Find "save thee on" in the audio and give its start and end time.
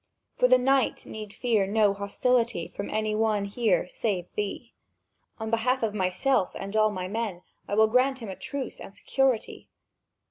3.87-5.51